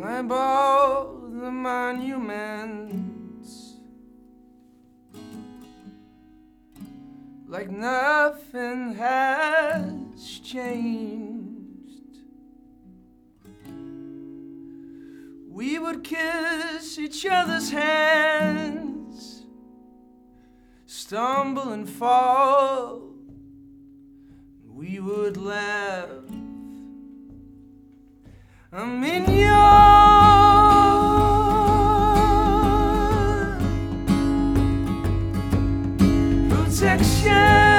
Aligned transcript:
climb 0.00 0.32
all 0.32 1.28
the 1.28 1.50
monuments 1.50 2.70
like 7.46 7.70
nothing 7.70 8.94
has 8.94 10.40
changed. 10.42 12.16
We 15.50 15.78
would 15.78 16.02
kiss 16.02 16.98
each 16.98 17.26
other's 17.26 17.70
hands, 17.70 19.44
stumble 20.86 21.72
and 21.74 21.86
fall. 21.86 23.02
We 24.66 24.98
would 24.98 25.36
laugh. 25.36 26.08
I'm 28.72 29.02
in 29.02 29.28
your 29.36 29.79
protection. 36.70 37.69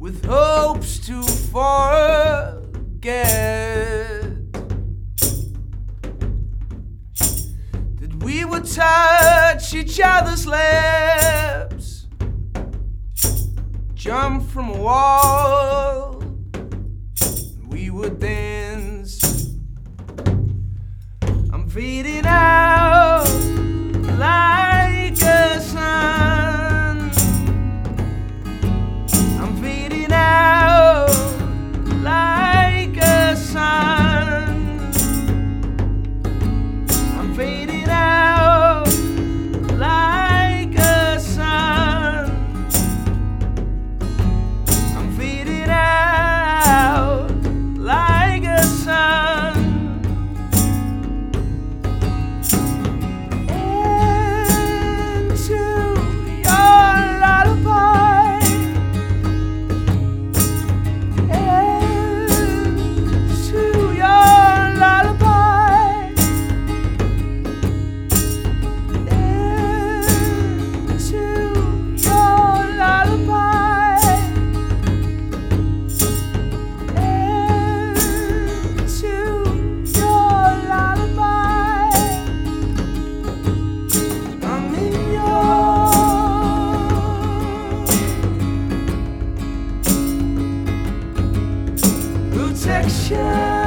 With 0.00 0.24
hopes 0.24 0.98
to 0.98 1.22
forget 1.22 3.02
that 8.00 8.14
we 8.20 8.46
would 8.46 8.64
touch 8.64 9.74
each 9.74 10.00
other's 10.02 10.46
lips, 10.46 12.06
jump 13.92 14.42
from 14.50 14.70
a 14.70 14.78
wall, 14.78 16.24
we 17.68 17.90
would 17.90 18.18
dance. 18.18 19.50
I'm 21.52 21.68
fading 21.68 22.19
direction. 92.82 93.59